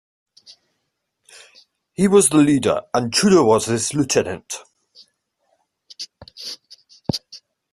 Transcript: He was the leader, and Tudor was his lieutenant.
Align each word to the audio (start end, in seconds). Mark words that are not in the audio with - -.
He 1.93 2.07
was 2.07 2.29
the 2.29 2.37
leader, 2.37 2.81
and 2.91 3.13
Tudor 3.13 3.43
was 3.43 3.67
his 3.67 3.93
lieutenant. 3.93 4.63